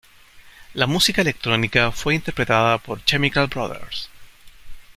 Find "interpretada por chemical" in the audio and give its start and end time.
2.15-3.45